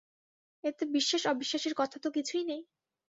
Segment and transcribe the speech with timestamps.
[0.63, 2.61] এতে বিশ্বাসঅবিশ্বাসের কথা তো কিছুই নেই।